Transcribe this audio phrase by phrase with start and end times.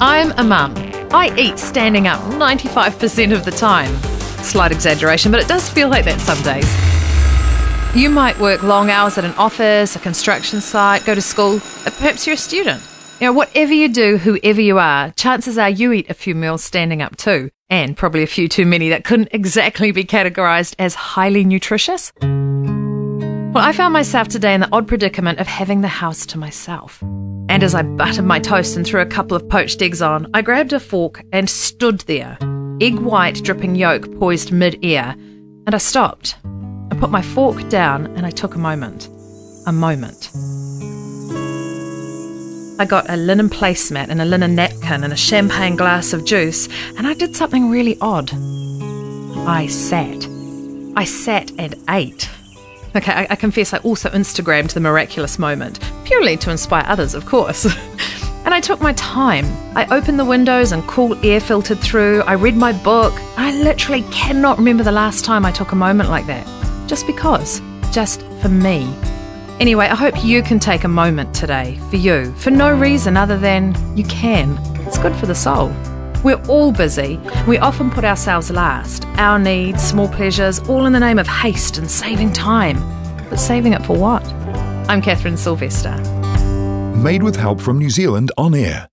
[0.00, 0.74] I'm a mum.
[1.10, 3.92] I eat standing up 95% of the time.
[4.44, 6.68] Slight exaggeration, but it does feel like that some days.
[8.00, 12.28] You might work long hours at an office, a construction site, go to school, perhaps
[12.28, 12.80] you're a student.
[13.20, 16.62] You know, whatever you do, whoever you are, chances are you eat a few meals
[16.62, 20.94] standing up too, and probably a few too many that couldn't exactly be categorized as
[20.94, 22.12] highly nutritious.
[23.54, 27.00] Well, I found myself today in the odd predicament of having the house to myself.
[27.48, 30.42] And as I buttered my toast and threw a couple of poached eggs on, I
[30.42, 32.36] grabbed a fork and stood there,
[32.82, 35.16] egg white dripping yolk poised mid air,
[35.66, 36.36] and I stopped.
[36.92, 39.08] I put my fork down and I took a moment.
[39.66, 40.30] A moment.
[42.78, 46.68] I got a linen placemat and a linen napkin and a champagne glass of juice,
[46.98, 48.30] and I did something really odd.
[49.48, 50.28] I sat.
[50.96, 52.28] I sat and ate.
[52.98, 57.26] Okay, I, I confess I also Instagrammed the miraculous moment, purely to inspire others, of
[57.26, 57.64] course.
[58.44, 59.44] and I took my time.
[59.76, 62.22] I opened the windows and cool air filtered through.
[62.22, 63.12] I read my book.
[63.36, 66.44] I literally cannot remember the last time I took a moment like that.
[66.88, 67.62] Just because.
[67.92, 68.92] Just for me.
[69.60, 73.38] Anyway, I hope you can take a moment today for you, for no reason other
[73.38, 74.58] than you can.
[74.88, 75.72] It's good for the soul.
[76.24, 77.20] We're all busy.
[77.46, 81.78] We often put ourselves last, our needs, small pleasures, all in the name of haste
[81.78, 82.78] and saving time.
[83.30, 84.24] But saving it for what?
[84.88, 85.96] I'm Catherine Sylvester.
[86.96, 88.86] Made with help from New Zealand On Air.